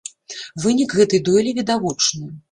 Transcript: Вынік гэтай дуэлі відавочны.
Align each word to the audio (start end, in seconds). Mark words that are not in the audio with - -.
Вынік 0.63 0.95
гэтай 0.99 1.21
дуэлі 1.27 1.53
відавочны. 1.59 2.31